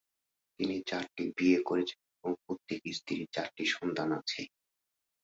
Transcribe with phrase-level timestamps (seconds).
[0.59, 4.41] তিনি চারটি বিয়ে করেছেন এবং প্রত্যেক স্ত্রীর চারটি সন্তান আছে।